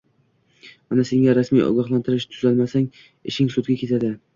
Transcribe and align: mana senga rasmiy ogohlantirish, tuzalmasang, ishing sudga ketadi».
mana 0.93 1.05
senga 1.11 1.37
rasmiy 1.39 1.67
ogohlantirish, 1.67 2.29
tuzalmasang, 2.35 2.93
ishing 3.35 3.57
sudga 3.59 3.83
ketadi». 3.85 4.17